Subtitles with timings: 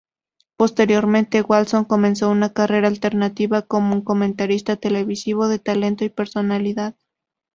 [0.57, 6.95] Posteriormente, Walsh comenzó una carrera alternativa como un comentarista televisivo de talento y personalidad.